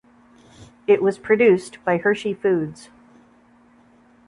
It 0.87 1.03
was 1.03 1.19
produced 1.19 1.77
by 1.85 1.97
Hershey 1.97 2.33
Foods. 2.33 2.89